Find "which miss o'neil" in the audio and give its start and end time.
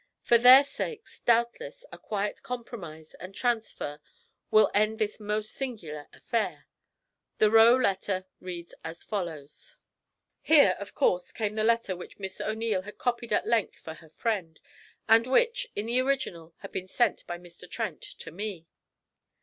11.95-12.81